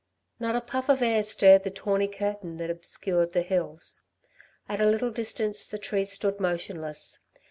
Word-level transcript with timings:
Not 0.39 0.55
a 0.55 0.61
puff 0.61 0.89
of 0.89 1.03
air 1.03 1.21
stirred 1.21 1.63
the 1.63 1.69
tawny 1.69 2.07
curtain 2.07 2.57
that 2.57 2.71
obscured 2.71 3.33
the 3.33 3.43
hills. 3.43 4.01
At 4.67 4.81
a 4.81 4.87
little 4.89 5.11
distance 5.11 5.63
the 5.63 5.77
trees 5.77 6.11
stood 6.11 6.39
motionless. 6.39 7.19